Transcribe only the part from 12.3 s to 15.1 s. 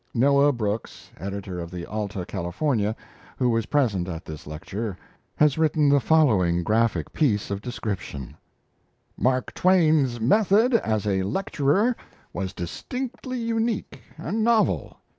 was distinctly unique and novel.